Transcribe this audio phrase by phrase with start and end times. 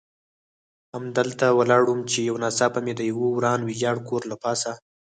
[0.95, 4.71] همدلته ولاړ وم، چې یو ناڅاپه مې د یوه وران ویجاړ کور له پاسه.